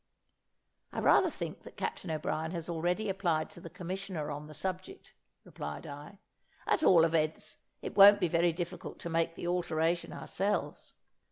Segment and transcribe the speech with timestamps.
[0.91, 5.13] "I rather think that Captain O'Brien has already applied to the Commissioner on the subject,"
[5.43, 6.17] replied I;
[6.65, 10.95] "at all events, it won't be very difficult to make the alteration ourselves."